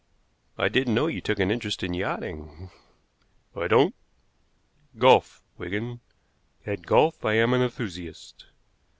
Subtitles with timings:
[0.57, 2.71] "I didn't know you took an interest in yachting."
[3.55, 3.93] "I don't.
[4.97, 5.99] Golf, Wigan!
[6.65, 8.47] At golf I am an enthusiast.